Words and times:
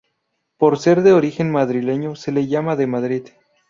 Por 0.57 0.79
ser 0.79 1.03
de 1.03 1.13
origen 1.13 1.51
madrileño 1.51 2.15
se 2.15 2.31
le 2.31 2.47
llama 2.47 2.75
de 2.75 2.87
Madrid. 2.87 3.25